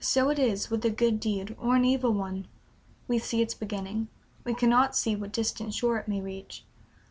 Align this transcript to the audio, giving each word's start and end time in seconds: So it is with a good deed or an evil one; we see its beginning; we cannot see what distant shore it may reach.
So 0.00 0.28
it 0.28 0.38
is 0.38 0.68
with 0.68 0.84
a 0.84 0.90
good 0.90 1.18
deed 1.18 1.56
or 1.58 1.76
an 1.76 1.84
evil 1.86 2.12
one; 2.12 2.46
we 3.08 3.18
see 3.18 3.40
its 3.40 3.54
beginning; 3.54 4.08
we 4.44 4.52
cannot 4.52 4.94
see 4.94 5.16
what 5.16 5.32
distant 5.32 5.72
shore 5.72 5.96
it 5.96 6.08
may 6.08 6.20
reach. 6.20 6.66